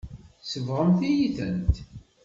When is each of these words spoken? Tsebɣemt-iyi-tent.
Tsebɣemt-iyi-tent. 0.43 1.75